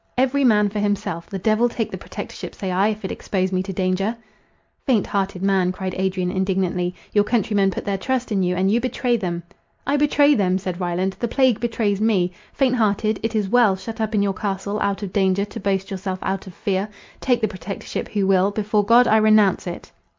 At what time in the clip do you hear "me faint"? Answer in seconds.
12.01-12.77